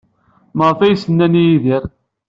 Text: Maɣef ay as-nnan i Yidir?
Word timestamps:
Maɣef 0.57 0.79
ay 0.79 0.93
as-nnan 0.95 1.39
i 1.41 1.43
Yidir? 1.47 1.83